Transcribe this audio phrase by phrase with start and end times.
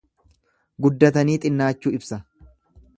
[0.87, 2.23] Guddatanii xinnaachuu ibsa.